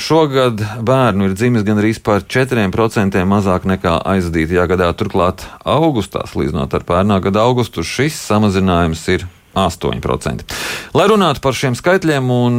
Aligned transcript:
šogad 0.00 0.60
bērnu 0.84 1.28
ir 1.28 1.36
dzimis 1.36 1.64
gandrīz 1.66 2.00
par 2.04 2.24
4% 2.26 3.22
mazāk 3.28 3.66
nekā 3.68 3.96
aizdītajā 4.14 4.66
gadā. 4.70 4.90
Turklāt 4.98 5.46
augustā, 5.64 6.24
salīdzinot 6.30 6.74
ar 6.74 6.86
pērnā 6.88 7.20
gada 7.24 7.44
augustu, 7.46 7.84
šis 7.86 8.18
samazinājums 8.28 9.04
ir 9.14 9.26
8%. 9.54 10.46
Lai 10.94 11.06
runātu 11.10 11.42
par 11.44 11.54
šiem 11.56 11.76
skaitļiem 11.78 12.32
un 12.34 12.56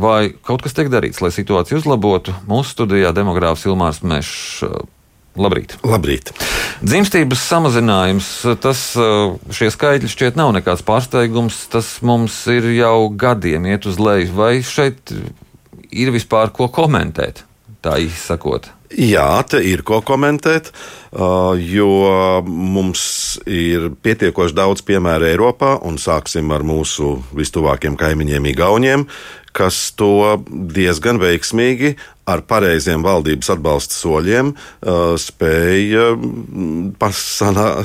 vai 0.00 0.32
kaut 0.46 0.64
kas 0.64 0.76
tiek 0.76 0.88
darīts, 0.92 1.20
lai 1.24 1.32
situāciju 1.34 1.82
uzlabotu, 1.82 2.34
mūsu 2.48 2.74
studijā 2.74 3.12
demogrāfs 3.16 3.66
Ilmārs 3.68 4.00
Mešs. 4.02 4.64
Labrīt. 5.40 5.76
Labrīt. 5.86 6.32
Dzimstības 6.82 7.44
samazinājums, 7.46 8.30
tas 8.60 8.80
šie 9.54 9.68
skaitļi 9.70 10.10
šķiet 10.10 10.40
nav 10.40 10.50
nekāds 10.56 10.82
pārsteigums. 10.84 11.60
Tas 11.70 11.92
mums 12.02 12.34
ir 12.50 12.66
jau 12.74 13.06
gadiem 13.14 13.68
iet 13.70 13.86
uz 13.86 14.00
leju. 14.02 14.32
Vai 14.34 14.52
šeit 14.66 15.14
ir 15.92 16.12
vispār 16.14 16.52
ko 16.54 16.70
komentēt? 16.72 17.44
Tā 17.80 17.96
īsi 18.02 18.20
sakot. 18.28 18.68
Jā, 18.90 19.38
te 19.46 19.60
ir 19.62 19.84
ko 19.86 20.00
komentēt, 20.02 20.72
jo 21.62 21.90
mums 22.50 23.02
ir 23.46 23.92
pietiekoši 24.02 24.56
daudz 24.58 24.82
piemēru 24.82 25.28
Eiropā, 25.28 25.76
un 25.86 25.94
sāksim 26.02 26.50
ar 26.50 26.66
mūsu 26.66 27.20
vistuvākiem 27.38 27.94
kaimiņiem, 28.00 28.48
Igauniem, 28.50 29.06
kas 29.54 29.92
to 29.94 30.40
diezgan 30.74 31.22
veiksmīgi 31.22 31.94
ar 32.30 32.42
pareiziem 32.48 33.02
valdības 33.04 33.50
atbalsta 33.56 33.96
soļiem 33.96 34.52
spēja 35.20 36.06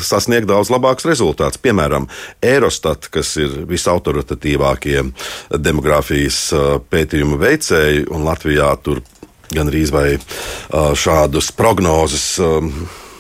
sasniegt 0.05 0.49
daudz 0.49 0.71
labākus 0.73 1.07
rezultātus. 1.09 1.61
Piemēram, 1.63 2.07
Eurostat, 2.45 3.09
kas 3.13 3.35
ir 3.41 3.63
visautoritatīvākie 3.69 5.01
demogrāfijas 5.55 6.39
pētījumu 6.91 7.39
veicēji, 7.41 8.05
un 8.13 8.27
Latvijā 8.27 8.69
tur 8.85 9.01
gan 9.53 9.69
arī 9.69 9.85
šādas 10.97 11.51
prognozes 11.55 12.39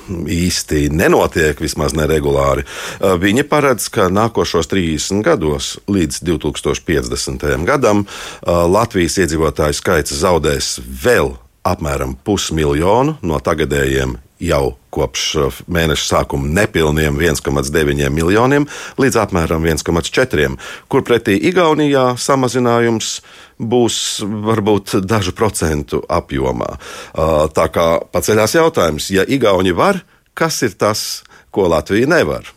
īsti 0.09 0.89
nenotiek, 0.93 1.59
vismaz 1.61 1.95
neregulāri. 1.97 2.65
Viņi 2.99 3.45
paredz, 3.49 3.87
ka 3.93 4.09
nākošos 4.13 4.69
30 4.71 5.23
gados, 5.25 5.75
līdz 5.91 6.21
2050. 6.25 7.47
gadam, 7.67 8.05
Latvijas 8.45 9.19
iedzīvotāju 9.23 9.77
skaits 9.77 10.15
zaudēs 10.21 10.75
vēl 10.85 11.35
apmēram 11.65 12.13
pusmiljonu 12.25 13.17
no 13.25 13.41
tagadējiem 13.41 14.19
jau 14.45 14.75
kopš 14.95 15.23
uh, 15.39 15.59
mēneša 15.71 16.05
sākuma 16.07 16.49
nepilniem 16.61 17.17
1,9 17.19 18.09
miljoniem 18.13 18.67
līdz 19.01 19.19
apmēram 19.25 19.65
1,4, 19.67 20.49
kur 20.91 21.05
pretī 21.07 21.37
Igaunijā 21.49 22.13
samazinājums 22.21 23.19
būs 23.59 23.99
varbūt 24.23 24.97
dažu 25.07 25.35
procentu 25.35 26.03
apjomā. 26.09 26.75
Uh, 26.75 27.45
tā 27.55 27.69
kā 27.73 27.87
paceļās 28.13 28.57
jautājums, 28.59 29.09
ja 29.13 29.25
Igauni 29.27 29.75
var, 29.75 30.03
kas 30.37 30.61
ir 30.67 30.77
tas, 30.79 31.23
ko 31.55 31.69
Latvija 31.71 32.09
nevar? 32.11 32.51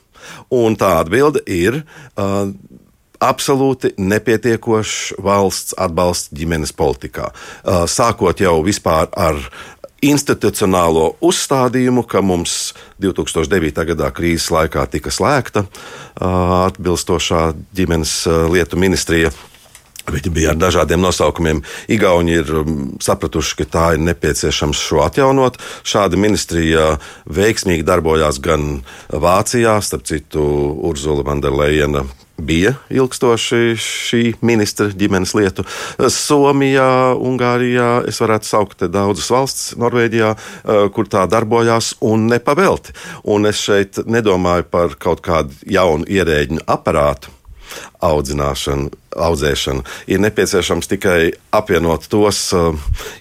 Un 0.53 0.77
tā 0.77 0.99
atbilde 1.01 1.41
ir. 1.47 1.83
Uh, 2.19 2.53
absolūti 3.19 3.93
nepietiekošs 3.99 5.19
valsts 5.23 5.75
atbalsts 5.79 6.33
ģimenes 6.35 6.73
politikā. 6.77 7.33
Sākot 7.91 8.41
jau 8.43 8.59
vispār 8.67 9.11
ar 9.19 9.41
institucionālo 10.05 11.17
uzstādījumu, 11.25 12.05
ka 12.07 12.23
mums 12.23 12.73
2009. 13.03 13.85
gadā 13.93 14.11
krīzes 14.15 14.51
laikā 14.55 14.87
tika 14.93 15.13
slēgta 15.15 15.67
atbilstošā 16.19 17.53
ģimenes 17.75 18.21
lietu 18.53 18.79
ministrija. 18.81 19.33
Viņi 20.09 20.31
bija 20.33 20.55
ar 20.55 20.57
dažādiem 20.57 21.03
nosaukumiem. 21.05 21.59
Igauni 21.93 22.39
ir 22.39 22.53
sapratuši, 23.05 23.59
ka 23.59 23.67
tā 23.69 23.87
ir 23.97 24.05
nepieciešams 24.07 24.81
šo 24.81 25.03
atjaunot. 25.05 25.59
Šāda 25.85 26.17
ministrija 26.17 26.95
veiksmīgi 27.29 27.85
darbojās 27.85 28.41
gan 28.41 28.79
Vācijā, 29.13 29.77
starp 29.85 30.09
citu, 30.09 30.47
Urzula 30.89 31.27
Vanderleina 31.29 32.07
bija 32.39 32.75
ilgstoši 32.91 33.77
šī 33.83 34.23
ministra 34.47 34.89
ģimenes 34.95 35.35
lietu. 35.37 35.65
Somijā, 35.99 37.15
Ungārijā, 37.19 37.91
es 38.09 38.21
varētu 38.23 38.49
saukt 38.49 38.85
daudzas 38.93 39.31
valsts, 39.35 39.73
Norvēģijā, 39.81 40.35
eh, 40.35 40.85
kur 40.95 41.11
tā 41.11 41.27
darbojās 41.31 41.95
un 42.01 42.29
nepavelti. 42.31 42.95
Un 43.25 43.47
es 43.47 43.57
šeit 43.57 44.05
nedomāju 44.07 44.71
par 44.71 44.95
kaut 44.99 45.21
kādu 45.21 45.55
jaunu 45.67 46.05
ierēģinu 46.05 46.65
aparātu 46.67 47.38
audzināšanu, 48.05 48.91
audzēšanu. 49.19 49.83
Ir 50.11 50.21
nepieciešams 50.23 50.89
tikai 50.91 51.33
apvienot 51.55 52.07
tos 52.11 52.41
uh, 52.57 52.77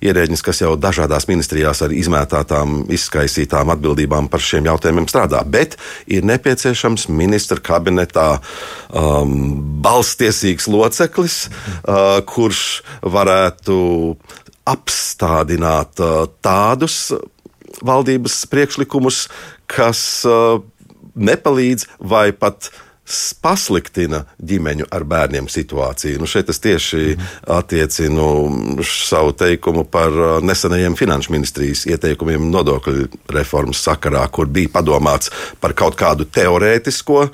ierēģus, 0.05 0.43
kas 0.45 0.61
jau 0.61 0.75
dažādās 0.79 1.27
ministrijās 1.29 1.81
ar 1.85 1.93
izmētātām, 1.95 2.83
izskaisītām 2.93 3.71
atbildībām 3.73 4.29
par 4.31 4.43
šiem 4.43 4.69
jautājumiem 4.69 5.09
strādā. 5.09 5.41
Bet 5.45 5.77
ir 6.05 6.27
nepieciešams 6.27 7.07
ministra 7.09 7.59
kabinetā 7.63 8.29
um, 8.91 9.57
balstiesīgs 9.83 10.69
loceklis, 10.71 11.47
uh, 11.47 12.19
kurš 12.27 12.81
varētu 13.01 13.77
apstādināt 14.67 16.03
uh, 16.03 16.25
tādus 16.43 17.15
valdības 17.85 18.41
priekšlikumus, 18.51 19.27
kas 19.69 20.01
uh, 20.27 20.59
nepalīdz 21.17 21.87
vai 22.05 22.29
pat 22.35 22.69
uh, 22.69 22.83
pasliktina 23.41 24.23
ģimeņu 24.43 24.87
ar 24.91 25.05
bērniem 25.07 25.47
situāciju. 25.51 26.19
Nu, 26.19 26.27
šeit 26.29 26.49
es 26.51 26.59
tieši 26.63 27.15
attiecinu 27.57 28.27
savu 28.83 29.33
teikumu 29.37 29.85
par 29.87 30.11
uh, 30.11 30.27
nesenajiem 30.43 30.97
finanšu 30.99 31.31
ministrijas 31.35 31.85
ieteikumiem 31.87 32.49
nodokļu 32.51 33.07
reformas 33.33 33.81
sakarā, 33.85 34.25
kur 34.31 34.49
bija 34.51 34.73
padomāts 34.75 35.31
par 35.63 35.75
kaut 35.77 35.95
kādu 35.99 36.27
teorētisko 36.27 37.19
uh, 37.23 37.31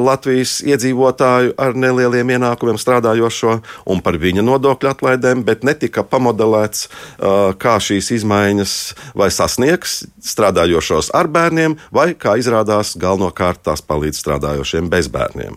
Latvijas 0.00 0.58
iedzīvotāju 0.64 1.54
ar 1.60 1.76
nelieliem 1.76 2.36
ienākumiem 2.36 2.80
strādājošo 2.80 3.58
un 3.92 4.02
par 4.04 4.18
viņa 4.22 4.44
nodokļu 4.46 4.92
atlaidēm, 4.94 5.44
bet 5.46 5.66
netika 5.66 6.06
pamodelēts, 6.06 6.88
uh, 6.88 7.52
kā 7.60 7.76
šīs 7.82 8.12
izmaiņas 8.20 8.76
vai 9.16 9.28
sasniegs 9.34 10.06
strādājošos 10.24 11.12
ar 11.16 11.28
bērniem, 11.32 11.76
vai 11.92 12.12
kā 12.18 12.36
izrādās 12.40 12.94
galvenokārt 13.00 13.62
tās 13.66 13.84
palīdz 13.84 14.20
strādājošiem 14.22 14.85
bērniem 14.86 14.90
bez 14.90 15.08
bērniem. 15.08 15.56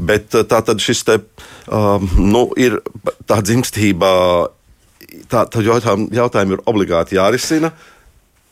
Bet 0.00 0.34
eh, 0.34 0.44
tā 0.44 0.62
tad 0.62 0.80
šis 0.80 1.04
te, 1.04 1.20
um, 1.68 2.08
nu, 2.18 2.50
ir 2.56 2.80
tā 3.26 3.40
dzimstība, 3.42 4.50
tā, 5.28 5.46
tā 5.46 5.62
jautājumi, 5.62 6.10
jautājumi 6.14 6.56
ir 6.56 6.62
obligāti 6.66 7.16
jārisina. 7.16 7.72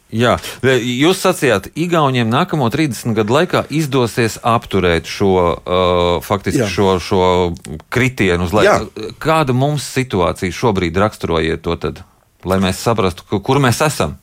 Jā, 0.08 0.38
jūs 0.64 1.18
sacījāt, 1.20 1.66
Igauniem 1.76 2.30
nākamo 2.32 2.70
30 2.72 3.12
gadu 3.12 3.34
laikā 3.34 3.66
izdosies 3.68 4.38
apturēt 4.40 5.04
šo, 5.04 5.34
uh, 5.52 6.22
faktiski 6.24 6.62
Jā. 6.62 6.68
šo, 6.72 6.94
šo 6.96 7.24
kritienu 7.92 8.48
uz 8.48 8.54
leju. 8.56 8.88
Kāda 9.20 9.52
mums 9.52 9.84
situācija 9.92 10.48
šobrīd 10.48 10.96
raksturojiet 10.96 11.60
to 11.60 11.76
tad, 11.76 12.00
lai 12.48 12.56
mēs 12.64 12.80
saprastu, 12.80 13.28
kur 13.28 13.60
mēs 13.60 13.82
esam? 13.84 14.16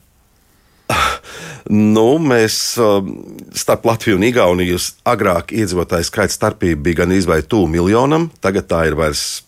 Nu, 1.72 2.16
mēs 2.22 2.76
um, 2.78 3.10
starp 3.56 3.86
Latviju 3.88 4.20
un 4.20 4.26
Igauniju 4.28 4.78
agrāk 5.08 5.50
iedzīvotāju 5.56 6.06
skaits 6.06 6.38
starpība 6.38 6.84
bija 6.88 7.02
gan 7.02 7.14
izvai 7.16 7.40
tuvu 7.42 7.66
miljonam, 7.70 8.28
tagad 8.44 8.68
tā 8.70 8.84
ir 8.86 8.96
vairs 8.98 9.42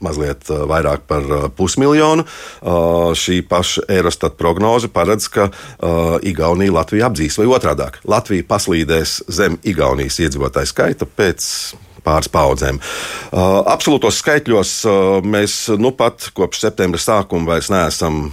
mazliet 0.00 0.48
uh, 0.52 0.64
vairāk 0.68 1.06
par 1.08 1.24
uh, 1.24 1.46
pusmiljonu. 1.56 2.24
Uh, 2.24 3.12
šī 3.16 3.42
paša 3.48 3.86
Eurostat 3.98 4.36
prognoze 4.40 4.88
paredz, 4.92 5.28
ka 5.32 5.50
Igaunija 6.26 6.72
Latviju 6.72 7.04
apdzīs, 7.06 7.36
vai 7.40 7.48
otrādi- 7.52 7.90
Latvija 8.14 8.46
paslīdēs 8.48 9.22
zem 9.28 9.58
Igaunijas 9.64 10.20
iedzīvotāju 10.24 10.72
skaita 10.72 11.06
pēc 11.06 11.50
pāris 12.06 12.30
paudzēm. 12.30 12.78
Absolūtos 13.34 14.20
skaitļos 14.22 14.72
mēs 15.26 15.56
nu 15.78 15.90
pat 15.90 16.30
kopš 16.34 16.60
septembra 16.62 17.00
sākuma 17.02 17.56
vairs 17.56 17.70
neesam 17.72 18.28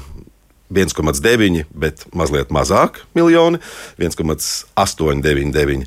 1,9, 0.71 1.63
bet 1.69 2.05
mazliet 2.13 2.49
mazāk 2.49 2.89
miljoni- 3.15 3.57
1,899. 3.97 5.85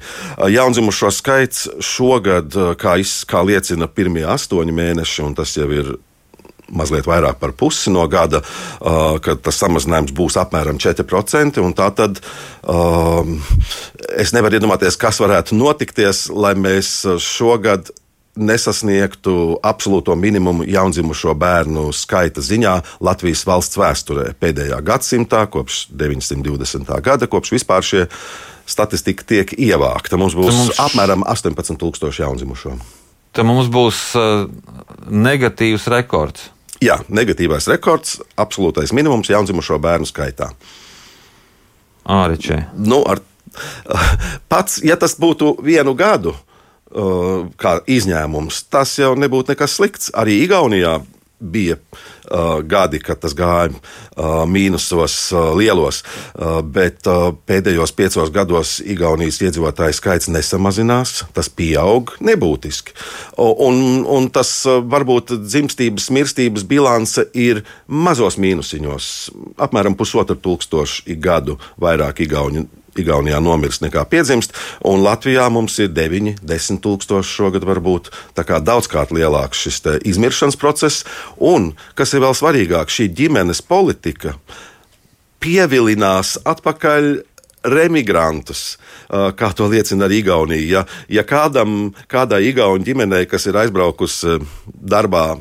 Jaundzimušo 0.49 1.11
skaits 1.11 1.69
šogad, 1.81 2.53
kā, 2.79 2.99
iz, 3.01 3.25
kā 3.25 3.43
liecina 3.47 3.87
pirmie 3.87 4.25
astoņi 4.25 4.73
mēneši, 4.73 5.25
un 5.25 5.35
tas 5.35 5.57
jau 5.57 5.71
ir 5.73 5.97
mazliet 6.69 7.07
vairāk 7.07 7.39
par 7.39 7.53
pusi 7.53 7.91
no 7.91 8.07
gada, 8.11 8.41
uh, 8.41 9.19
kad 9.23 9.43
tas 9.43 9.59
samazinājums 9.63 10.15
būs 10.17 10.39
apmēram 10.41 10.81
4%. 10.83 11.63
Tātad 11.77 12.19
um, 12.67 13.43
es 14.19 14.33
nevaru 14.35 14.59
iedomāties, 14.59 14.99
kas 14.99 15.21
varētu 15.23 15.59
notikties, 15.59 16.29
lai 16.31 16.55
mēs 16.59 17.07
šogad 17.23 17.91
nesasniegtu 18.37 19.59
absolūto 19.65 20.15
minimumu 20.17 20.67
jaundzimušo 20.69 21.35
bērnu 21.39 21.89
skaita 21.97 22.45
ziņā 22.45 22.75
Latvijas 23.05 23.45
valsts 23.49 23.79
vēsturē 23.81 24.33
pēdējā 24.41 24.81
gadsimtā, 24.85 25.47
kopš 25.51 25.87
920. 25.91 26.93
gada, 27.05 27.29
kopš 27.31 27.57
vispār 27.57 27.87
šie 27.87 28.05
statistika 28.69 29.25
tiek 29.27 29.53
ievākta. 29.57 30.19
Mums 30.21 30.37
būs 30.37 30.55
mums... 30.55 30.81
apmēram 30.83 31.25
18,000 31.27 32.23
jaundzimušo. 32.23 32.77
Tad 33.37 33.49
mums 33.49 33.71
būs 33.73 34.03
uh, 34.19 34.47
negatīvs 35.13 35.89
rekords. 35.93 36.51
Jā, 36.85 36.99
negatīvais 37.09 37.69
rekords, 37.73 38.19
absolūtais 38.37 38.93
minimums 38.97 39.31
jaundzimušo 39.33 39.79
bērnu 39.81 40.09
skaitā. 40.09 40.51
Ārečē. 42.05 42.67
Nu, 42.77 43.01
ar, 43.09 43.23
pats, 44.53 44.83
ja 44.85 44.99
tas 45.01 45.17
būtu 45.21 45.55
vienu 45.65 45.97
gadu, 45.97 46.35
uh, 46.37 46.56
kā 46.87 47.73
izņēmums, 47.91 48.63
tas 48.71 48.93
jau 49.01 49.17
nebūtu 49.19 49.53
nekas 49.53 49.75
slikts. 49.77 50.13
Arī 50.15 50.39
Igaunijā 50.45 51.01
bija 51.41 51.77
uh, 51.77 52.63
gadi, 52.63 52.99
kad 52.99 53.21
tas 53.21 53.35
gāja 53.37 53.69
uh, 53.69 54.45
mīnusos 54.49 55.17
uh, 55.35 55.51
lielos, 55.57 56.03
uh, 56.35 56.63
bet 56.63 57.07
uh, 57.11 57.29
pēdējos 57.49 57.93
piecos 57.97 58.33
gados 58.33 58.79
Igaunijas 58.81 59.43
iedzīvotāju 59.45 59.97
skaits 59.99 60.31
nesamazinās, 60.33 61.27
tas 61.37 61.51
pieaug 61.53 62.15
nebūtiski. 62.25 62.97
Un, 63.37 64.07
un 64.09 64.31
tas 64.33 64.53
uh, 64.65 64.81
varbūt 64.81 65.37
dzimstības, 65.45 66.09
mirstības 66.17 66.65
bilance 66.65 67.27
ir 67.37 67.63
mazos 67.87 68.41
mīnusiņos, 68.41 69.13
apmēram 69.69 69.99
pusotru 69.99 70.39
tūkstošu 70.41 71.21
gadu 71.21 71.61
vairāk 71.81 72.25
Igauni 72.25 72.65
Igaunijā 73.03 73.41
nomirst 73.43 73.85
nekā 73.85 74.05
piedzimst, 74.11 74.55
un 74.87 75.05
Latvijā 75.05 75.49
mums 75.53 75.79
ir 75.83 75.93
9, 75.95 76.41
10 76.43 76.83
tūkstoši 76.85 77.37
šogad 77.41 77.67
varbūt 77.67 78.11
daudzkārt 78.37 79.15
lielāks 79.15 79.67
šis 79.67 79.83
izmiršanas 80.09 80.59
process, 80.61 81.05
un, 81.39 81.75
kas 81.95 82.15
ir 82.15 82.25
vēl 82.25 82.37
svarīgāk, 82.37 82.93
šī 82.93 83.09
ģimenes 83.17 83.63
politika 83.67 84.37
pievilinās 85.43 86.37
atpakaļ 86.47 87.11
remigrantus, 87.67 88.77
kā 89.09 89.51
to 89.57 89.67
liecina 89.71 90.07
arī 90.07 90.21
Igaunija. 90.23 90.67
Ja, 90.67 90.83
ja 91.09 91.25
kādam, 91.27 91.93
kādai 92.11 92.45
Igaunijas 92.51 92.87
ģimenei, 92.87 93.27
kas 93.31 93.49
ir 93.51 93.59
aizbraukusi 93.59 94.39
darbā 94.67 95.35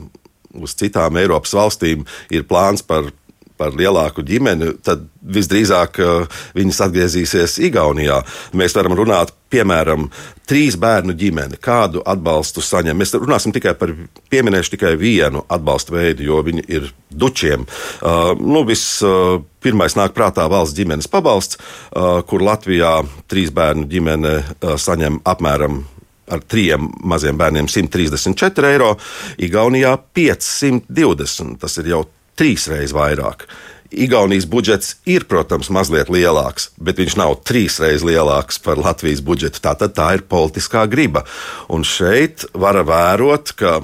uz 0.56 0.76
citām 0.80 1.18
Eiropas 1.20 1.54
valstīm, 1.56 2.06
ir 2.32 2.48
plāns 2.50 2.86
par 2.86 3.12
par 3.58 3.76
lielāku 3.78 4.24
ģimeni, 4.26 4.74
tad 4.86 5.06
visdrīzāk 5.36 6.00
uh, 6.04 6.42
viņas 6.58 6.82
atgriezīsies 6.88 7.58
Igaunijā. 7.70 8.20
Mēs 8.58 8.76
varam 8.78 8.96
runāt, 8.98 9.34
piemēram, 9.54 10.10
trīs 10.50 10.78
bērnu 10.80 11.16
ģimeni, 11.18 11.60
kādu 11.64 12.04
atbalstu 12.06 12.64
saņem. 12.66 12.98
Mēs 13.00 13.16
runāsim 13.16 13.56
tikai 13.56 13.76
par, 13.80 13.94
pieminēšu 14.34 14.76
tikai 14.76 14.94
vienu 15.00 15.46
atbalstu 15.50 15.96
veidu, 15.96 16.28
jo 16.28 16.44
viņi 16.46 16.68
ir 16.68 16.92
dučiem. 17.10 17.66
Uh, 17.66 18.34
nu, 18.40 18.66
vis, 18.68 18.86
uh, 19.06 19.40
pirmais 19.64 19.98
nāk 19.98 20.16
prātā 20.18 20.48
valsts 20.52 20.78
ģimenes 20.78 21.10
pabalsts, 21.12 21.60
uh, 21.60 22.22
kur 22.28 22.46
Latvijā 22.46 23.00
trīs 23.32 23.54
bērnu 23.56 23.90
ģimene 23.92 24.38
uh, 24.40 24.76
saņem 24.82 25.24
apmēram 25.26 25.84
ar 26.32 26.42
trim 26.50 26.90
maziem 27.06 27.38
bērniem 27.38 27.68
134 27.70 28.72
eiro, 28.74 28.96
Igaunijā 29.38 29.96
520. 30.18 31.60
Tas 31.62 31.78
ir 31.82 31.92
jau 31.94 32.04
trīs 32.40 32.68
reizes 32.72 32.96
vairāk. 32.96 33.48
Igaunijas 33.96 34.48
budžets 34.50 34.96
ir, 35.08 35.24
protams, 35.30 35.70
mazliet 35.72 36.10
lielāks, 36.12 36.72
bet 36.82 36.98
viņš 37.00 37.16
nav 37.20 37.38
trīs 37.48 37.78
reizes 37.80 38.04
lielāks 38.08 38.58
par 38.60 38.82
Latvijas 38.82 39.22
budžetu. 39.24 39.62
Tātad 39.64 39.94
tā 39.96 40.10
ir 40.18 40.26
politiskā 40.28 40.84
griba. 40.92 41.24
Un 41.72 41.86
šeit 41.88 42.48
var 42.54 42.82
vērot, 42.84 43.54
ka 43.56 43.80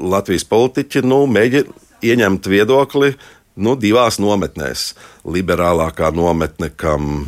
Latvijas 0.00 0.46
politiķi 0.48 1.02
nu, 1.04 1.24
mēģina 1.28 1.76
ieņemt 2.00 2.48
viedokli 2.48 3.12
nu, 3.60 3.76
divās 3.76 4.20
nometnēs. 4.22 4.94
Liberālākā 5.28 6.08
nometne, 6.16 6.70
kam, 6.72 7.26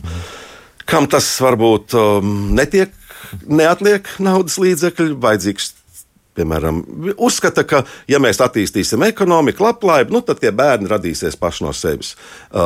kam 0.88 1.10
tas 1.10 1.28
varbūt 1.42 1.96
um, 1.98 2.32
netiek, 2.56 2.94
neatliek 3.44 4.08
naudas 4.22 4.56
līdzekļu, 4.62 5.18
vajadzīgs 5.20 5.72
Piemēram, 6.32 6.78
uzskata, 7.20 7.60
ka, 7.68 7.82
ja 8.08 8.16
mēs 8.22 8.38
attīstīsim 8.40 9.02
ekonomiku, 9.04 9.66
labklājību, 9.66 10.14
nu, 10.14 10.22
tad 10.24 10.38
tie 10.40 10.48
bērni 10.56 10.88
radīsies 10.88 11.34
paši 11.36 11.66
no 11.66 11.72
sevis. 11.76 12.14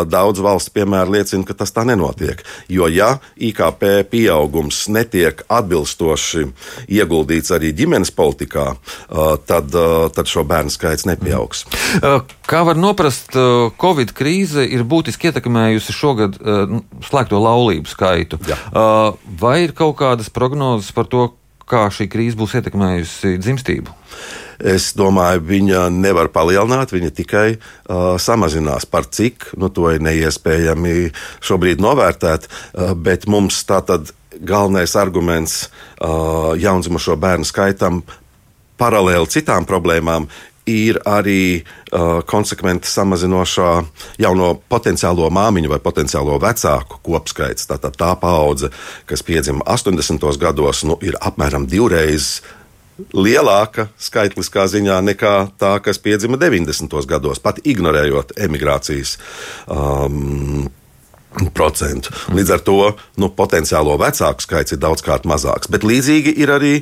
Daudz 0.07 0.39
valstu 0.45 0.71
piemēri 0.77 1.17
liecina, 1.17 1.43
ka 1.43 1.57
tas 1.59 1.75
tā 1.75 1.83
nenotiek. 1.89 2.45
Jo, 2.71 2.87
ja 2.87 3.17
IKP 3.35 4.07
pieaugums 4.13 4.85
netiek 4.95 5.43
atbilstoši 5.51 6.45
ieguldīts 6.95 7.51
arī 7.57 7.73
ģimenes 7.75 8.13
politikā, 8.15 8.69
tad, 9.51 9.75
tad 10.15 10.31
šo 10.31 10.45
bērnu 10.47 10.71
skaits 10.71 11.09
nepieaugs. 11.11 11.65
Kā 12.47 12.61
var 12.69 12.79
noprast, 12.79 13.35
Covid 13.83 14.15
krīze 14.15 14.63
ir 14.63 14.87
būtiski 14.87 15.33
ietekmējusi 15.33 15.97
šogad 15.97 16.39
slēgto 17.09 17.43
laulību 17.43 17.91
skaitu. 17.91 18.39
Jā. 18.47 18.61
Vai 19.43 19.57
ir 19.65 19.75
kaut 19.75 19.99
kādas 20.05 20.31
prognozes 20.31 20.95
par 20.95 21.11
to, 21.11 21.33
kā 21.71 21.87
šī 21.93 22.09
krīze 22.11 22.39
būs 22.39 22.57
ietekmējusi 22.61 23.37
dzimstību? 23.43 23.95
Es 24.57 24.93
domāju, 24.97 25.43
viņa 25.45 25.87
nevar 25.93 26.31
palielināt, 26.33 26.95
viņa 26.95 27.11
tikai 27.19 27.47
uh, 27.57 28.17
samazinās. 28.21 28.87
Par 28.89 29.05
cik, 29.13 29.51
nu, 29.61 29.69
to 29.69 29.91
ir 29.93 30.05
neiespējami 30.05 31.11
šobrīd 31.45 31.83
novērtēt, 31.85 32.49
uh, 32.49 32.95
bet 32.97 33.29
mums 33.29 33.61
tātad 33.69 34.15
galvenais 34.37 34.97
arguments 34.97 35.67
uh, 35.67 36.55
jaundzimušo 36.61 37.19
bērnu 37.21 37.49
skaitam 37.49 38.03
paralēli 38.81 39.29
citām 39.33 39.69
problēmām 39.69 40.29
ir 40.67 40.99
arī 41.07 41.63
uh, 41.63 42.21
konsekventi 42.27 42.91
samazinošā 42.91 43.71
jauno 44.23 44.53
potenciālo 44.69 45.31
māmiņu 45.33 45.73
vai 45.73 45.81
potenciālo 45.83 46.39
vecāku 46.43 47.01
kopskaits. 47.07 47.69
Tātad 47.71 47.97
tā 47.99 48.13
paudze, 48.21 48.73
kas 49.07 49.25
piedzima 49.27 49.65
80. 49.67 50.27
gados, 50.43 50.85
nu, 50.89 50.99
ir 51.03 51.19
apmēram 51.21 51.69
divreiz 51.71 52.41
lielāka 53.13 53.91
skaitliskā 54.01 54.65
ziņā 54.73 54.99
nekā 55.13 55.35
tā, 55.61 55.77
kas 55.85 56.01
piedzima 56.01 56.41
90. 56.41 56.97
gados, 57.09 57.43
pat 57.45 57.61
ignorējot 57.65 58.35
emigrācijas. 58.49 59.19
Um, 59.69 60.67
procentu. 61.53 62.15
Līdz 62.33 62.53
ar 62.55 62.63
to 62.65 62.79
nu, 63.21 63.29
potenciālo 63.37 63.97
vecāku 64.01 64.45
skaits 64.45 64.73
ir 64.73 64.81
daudzkārt 64.81 65.27
mazāks. 65.29 65.69
Bet 65.69 65.85
līdzīgi 65.85 66.33
ir 66.41 66.53
arī 66.55 66.73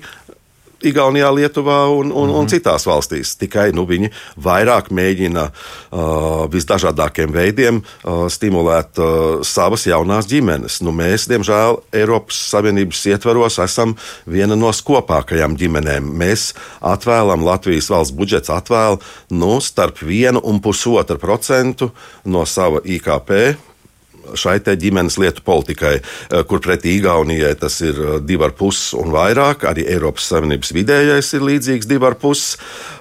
Igaunijā, 0.91 1.31
Lietuvā 1.35 1.85
un, 1.89 2.13
un, 2.13 2.29
mm 2.29 2.35
un 2.35 2.43
mhm. 2.45 2.51
citās 2.51 2.87
valstīs. 2.89 3.35
Tikai 3.39 3.69
nu, 3.77 3.87
viņi 3.89 4.11
vairāk 4.43 4.91
mēģina 4.95 5.45
uh, 5.49 6.45
visdažādākiem 6.51 7.33
veidiem 7.35 7.81
uh, 7.81 8.25
stimulēt 8.33 8.99
uh, 8.99 9.45
savas 9.47 9.87
jaunās 9.87 10.29
ģimenes. 10.31 10.81
Nu, 10.85 10.93
mēs, 10.97 11.29
diemžēl, 11.31 11.79
Eiropas 11.95 12.39
Savienības 12.51 13.05
ietvaros 13.13 13.61
esam 13.63 13.95
viena 14.27 14.59
no 14.59 14.73
skopākajām 14.75 15.57
ģimenēm. 15.61 16.11
Mēs 16.21 16.53
atvēlam, 16.85 17.47
Latvijas 17.47 17.91
valsts 17.93 18.17
budžets 18.17 18.53
atvēl 18.53 18.99
nu, 19.31 19.59
starp 19.65 20.03
1 20.03 20.43
un 20.43 20.61
1,5% 20.65 21.91
no 22.25 22.45
sava 22.49 22.83
IKP 22.85 23.31
šai 24.39 24.59
ģimenes 24.65 25.19
lietu 25.21 25.45
politikai, 25.45 25.95
eh, 26.01 26.43
kur 26.49 26.61
pretī 26.65 26.97
Igaunijai 26.99 27.55
tas 27.59 27.81
ir 27.81 27.95
2,5 28.25 28.95
eh, 28.95 29.03
un 29.03 29.13
vairāk, 29.15 29.67
arī 29.69 29.87
Eiropas 29.89 30.29
Savienības 30.33 30.73
vidējais 30.75 31.35
ir 31.35 31.47
līdzīgs 31.49 31.89
2,5. 31.91 32.57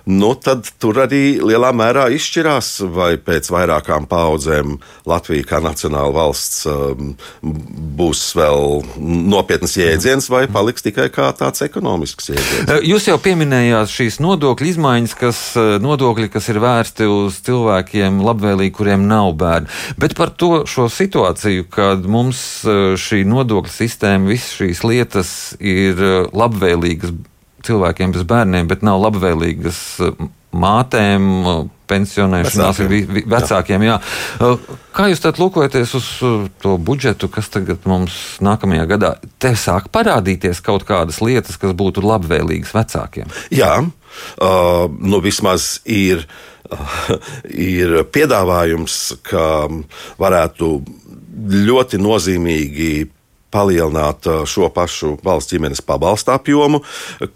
Nu, 0.05 0.33
tad 0.35 0.67
tur 0.83 0.99
arī 1.05 1.39
lielā 1.39 1.71
mērā 1.71 2.09
izšķirās, 2.11 2.83
vai 2.91 3.15
pēc 3.15 3.47
vairākām 3.53 4.07
paudzēm 4.11 4.75
Latvija 5.07 5.47
kā 5.47 5.61
nacionāla 5.63 6.11
valsts 6.11 6.65
um, 6.67 7.13
būs 7.41 8.33
vēl 8.35 8.83
nopietnas 8.99 9.77
jēdziens, 9.79 10.27
vai 10.29 10.43
paliks 10.51 10.83
tikai 10.83 11.07
kā 11.13 11.29
tāds 11.37 11.63
ekonomisks 11.63 12.33
jēdziens. 12.33 12.83
Jūs 12.83 13.07
jau 13.07 13.17
pieminējāt 13.23 13.93
šīs 13.93 14.19
nodokļu 14.23 14.73
izmaiņas, 14.73 15.15
kas 15.15 15.41
nodokļi, 15.83 16.27
kas 16.33 16.51
ir 16.51 16.59
vērsti 16.63 17.07
uz 17.07 17.39
cilvēkiem 17.47 18.19
labvēlīgi, 18.27 18.75
kuriem 18.75 19.07
nav 19.07 19.31
bērni. 19.39 19.71
Bet 19.95 20.17
par 20.19 20.35
to 20.35 20.65
šo 20.67 20.89
situāciju 20.91 21.12
situāciju, 21.13 21.67
kad 21.69 22.05
mums 22.09 22.63
e, 22.65 22.95
šī 22.97 23.21
nodokļu 23.29 23.69
sistēma, 23.69 24.31
visas 24.33 24.57
šīs 24.57 24.83
lietas 24.83 25.29
ir 25.61 25.99
e, 26.01 26.13
labvēlīgas 26.33 27.13
cilvēkiem 27.63 28.15
bez 28.15 28.25
bērniem, 28.25 28.67
bet 28.67 28.81
nav 28.81 28.97
labvēlīgas 29.03 29.81
e, 30.01 30.09
mātēm, 30.53 31.27
pensionēšanās, 31.89 32.79
vecākiem. 32.81 33.25
vecākiem 33.29 33.85
jā. 33.85 33.97
Kā 34.93 35.07
jūs 35.09 35.21
tad 35.21 35.39
lūkojaties 35.41 35.93
uz 35.97 36.09
to 36.61 36.75
budžetu, 36.77 37.29
kas 37.29 37.49
tagad 37.53 37.85
mums 37.89 38.37
nākamajā 38.41 38.85
gadā? 38.89 39.11
Te 39.41 39.53
sāk 39.57 39.89
parādīties 39.93 40.61
kaut 40.65 40.85
kādas 40.89 41.21
lietas, 41.25 41.57
kas 41.61 41.73
būtu 41.77 42.05
labvēlīgas 42.05 42.73
vecākiem. 42.73 43.33
Jā, 43.53 43.75
uh, 43.81 44.85
nu 45.01 45.21
vismaz 45.25 45.77
ir. 45.89 46.25
Uh, 46.25 46.52
ir 47.73 48.03
piedāvājums, 48.13 48.99
ka 49.25 49.67
varētu 50.21 50.69
ļoti 51.53 51.99
nozīmīgi 52.01 52.93
palielināt 53.53 54.27
uh, 54.29 54.43
šo 54.49 54.69
pašu 54.73 55.17
valsts 55.25 55.53
ģimenes 55.53 55.83
pabalstu 55.85 56.33
apjomu, 56.33 56.81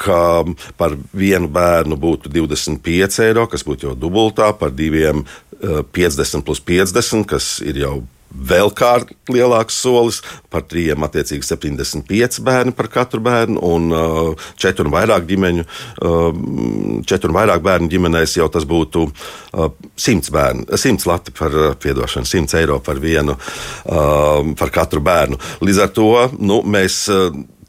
ka 0.02 0.44
par 0.80 0.98
vienu 1.14 1.50
bērnu 1.54 1.98
būtu 2.02 2.32
25 2.34 3.22
eiro, 3.28 3.46
kas 3.52 3.66
būtu 3.68 3.92
jau 3.92 3.98
dubultā, 3.98 4.50
par 4.58 4.74
diviem 4.74 5.26
50 5.62 6.42
uh, 6.42 6.46
plus 6.46 6.64
50, 6.64 7.28
kas 7.30 7.58
ir 7.66 7.84
jau 7.84 7.96
vēl 8.38 8.72
kārt 8.78 9.14
lielāks 9.32 9.78
solis, 9.82 10.22
par 10.54 10.64
trījiem 10.70 11.04
attiecīgi 11.08 11.46
75 11.46 12.42
bērni 12.46 12.76
par 12.78 12.90
katru 12.94 13.22
bērnu, 13.26 13.60
un 13.66 13.90
uh, 13.96 14.48
četru 14.60 14.88
un 14.88 14.94
vairāk 14.96 15.28
ģimeņu, 15.30 15.66
uh, 15.66 17.02
četru 17.08 17.34
un 17.34 17.40
vairāk 17.40 17.66
bērnu 17.66 17.92
ģimenēs 17.92 18.38
jau 18.40 18.48
tas 18.54 18.68
būtu 18.70 19.08
uh, 19.08 19.68
100 19.98 20.34
bērnu, 20.34 20.68
100 20.72 21.10
lati 21.10 21.36
par, 21.36 21.54
uh, 21.58 21.76
piedošanu, 21.82 22.30
100 22.30 22.62
eiro 22.62 22.80
par 22.84 23.02
vienu, 23.04 23.38
uh, 23.38 24.56
par 24.60 24.74
katru 24.74 25.04
bērnu. 25.04 25.40
Līdz 25.66 25.84
ar 25.84 25.94
to 25.96 26.12
nu, 26.40 26.64
mēs. 26.66 27.06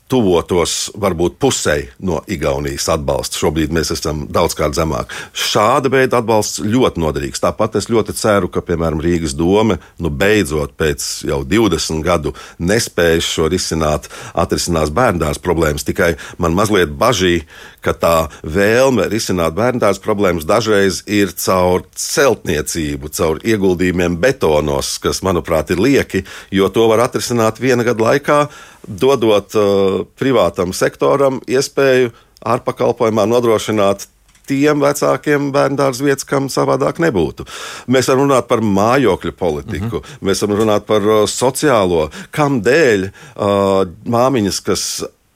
Tuvotos 0.09 0.89
varbūt 0.97 1.35
pusei 1.37 1.83
no 2.01 2.23
Igaunijas 2.33 2.87
atbalsta. 2.95 3.37
Šobrīd 3.43 3.75
mēs 3.77 3.91
esam 3.93 4.23
daudzkārt 4.33 4.73
zemāk. 4.79 5.11
Šāda 5.37 5.91
veida 5.93 6.23
atbalsts 6.23 6.63
ļoti 6.65 7.03
noderīgs. 7.03 7.43
Tāpat 7.45 7.77
es 7.77 7.91
ļoti 7.93 8.15
ceru, 8.17 8.49
ka, 8.49 8.63
piemēram, 8.65 9.03
Rīgas 9.05 9.37
doma 9.37 9.77
nu, 10.01 10.09
beidzot 10.09 10.73
pēc 10.81 11.05
jau 11.29 11.43
20 11.45 12.01
gadu 12.07 12.33
nespējas 12.57 13.29
šo 13.29 13.51
risināt, 13.53 14.09
atrisinās 14.33 14.95
bērndārs 14.97 15.43
problēmas. 15.45 15.85
Tikai 15.85 16.15
man 16.41 16.57
mazliet 16.57 16.97
bažī, 16.97 17.43
ka 17.85 17.93
tā 17.93 18.15
vēlme 18.43 19.11
risināt 19.13 19.53
bērndārs 19.61 20.01
problēmas 20.01 20.49
dažreiz 20.49 21.03
ir 21.05 21.37
caur 21.37 21.85
celtniecību, 21.93 23.13
caur 23.13 23.45
ieguldījumiem 23.45 24.17
betonos, 24.25 24.97
kas, 25.05 25.21
manuprāt, 25.27 25.77
ir 25.77 25.85
lieki, 25.85 26.25
jo 26.55 26.73
to 26.73 26.89
var 26.89 27.05
atrisināt 27.05 27.61
viena 27.61 27.85
gada 27.85 28.09
laikā 28.09 28.41
dodot 28.89 29.55
uh, 29.59 29.98
privātam 30.19 30.75
sektoram 30.77 31.41
iespēju 31.49 32.13
ārpakalpojumā 32.47 33.27
nodrošināt 33.29 34.07
tiem 34.49 34.81
vecākiem 34.81 35.51
bērnu 35.53 35.79
dārza 35.79 36.07
vietas, 36.07 36.27
kam 36.29 36.49
savādāk 36.53 37.01
nebūtu. 37.05 37.45
Mēs 37.93 38.09
varam 38.09 38.27
runāt 38.27 38.49
par 38.49 38.63
mājokļu 38.65 39.35
politiku, 39.37 40.01
mm 40.01 40.03
-hmm. 40.03 40.25
mēs 40.25 40.43
varam 40.43 40.61
runāt 40.63 40.89
par 40.89 41.05
uh, 41.05 41.23
sociālo, 41.29 42.09
kam 42.31 42.63
dēļ 42.65 43.09
uh, 43.09 43.85
māmiņas, 44.05 44.61
kas 44.65 44.85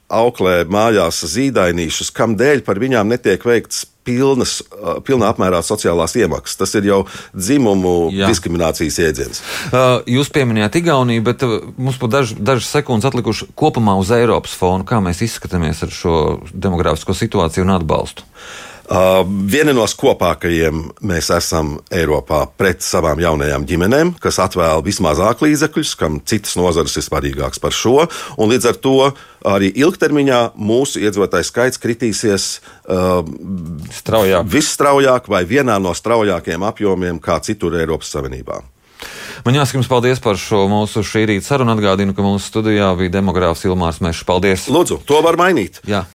auklē 0.09 0.63
mājās 0.69 1.23
zīdainīšus, 1.25 2.11
kam 2.13 2.37
dēļ 2.37 2.63
par 2.65 2.79
viņām 2.79 3.09
netiek 3.09 3.45
veikts 3.45 3.85
pilnas, 4.03 4.59
pilnā 5.07 5.29
apmērā 5.33 5.61
sociālās 5.65 6.15
iemaksas. 6.19 6.57
Tas 6.59 6.75
ir 6.79 6.89
jau 6.89 6.99
dzimumu 7.33 8.11
Jā. 8.13 8.31
diskriminācijas 8.31 8.99
jēdziens. 9.03 9.43
Jūs 10.09 10.33
pieminējāt 10.33 10.81
Igauniju, 10.81 11.23
bet 11.29 11.47
mums 11.77 11.99
pat 12.01 12.17
daž, 12.17 12.35
dažas 12.37 12.71
sekundes 12.73 13.07
atlikušas 13.09 13.53
kopumā 13.59 13.95
uz 14.01 14.11
Eiropas 14.15 14.55
fonu. 14.57 14.87
Kā 14.87 15.01
mēs 15.03 15.23
izskatāmies 15.25 15.85
ar 15.85 15.93
šo 15.93 16.19
demogrāfisko 16.53 17.15
situāciju 17.17 17.67
un 17.67 17.75
atbalstu? 17.77 18.27
Uh, 18.27 18.72
viena 18.87 19.73
no 19.75 19.85
skopākajiem 19.87 20.81
mēs 21.07 21.29
esam 21.33 21.77
Eiropā 21.93 22.43
pret 22.57 22.83
savām 22.83 23.21
jaunajām 23.23 23.65
ģimenēm, 23.67 24.13
kas 24.19 24.39
atvēl 24.43 24.83
vismazāk 24.83 25.43
līdzekļus, 25.45 25.93
kam 25.99 26.19
citas 26.27 26.57
nozares 26.59 26.97
ir 26.99 27.05
svarīgākas 27.05 27.61
par 27.63 27.71
šo. 27.75 28.07
Līdz 28.37 28.69
ar 28.73 28.81
to 28.83 28.97
arī 29.47 29.71
ilgtermiņā 29.83 30.41
mūsu 30.59 31.03
iedzīvotāju 31.03 31.47
skaits 31.47 31.81
kritīsies 31.81 32.49
uh, 32.59 33.23
straujāk. 33.91 34.47
visstraujāk 34.47 35.31
vai 35.31 35.43
vienā 35.47 35.79
no 35.79 35.95
straujākajiem 35.95 36.67
apjomiem 36.67 37.23
kā 37.23 37.39
citur 37.43 37.79
Eiropas 37.79 38.11
Savienībā. 38.11 38.61
Man 39.43 39.57
jāsaka 39.57 39.79
jums 39.79 39.89
paldies 39.91 40.21
par 40.23 40.37
šo 40.39 40.63
mūsu 40.71 41.03
šī 41.03 41.25
rīta 41.27 41.49
sarunu. 41.49 41.73
Atgādinu, 41.75 42.15
ka 42.15 42.23
mūsu 42.23 42.47
studijā 42.47 42.93
bija 42.99 43.11
demogrāfs 43.17 43.65
Ilmārs 43.67 43.99
Mešs. 44.03 44.23
Paldies! 44.27 44.69
Lūdzu, 44.71 45.01
to 45.07 45.19
var 45.25 45.35
mainīt. 45.39 45.81
Jā. 45.89 46.05